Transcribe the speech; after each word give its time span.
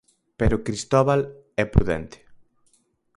Pero 0.39 0.63
Cristóbal 0.65 1.21
é 1.63 1.65
prudente. 1.73 2.17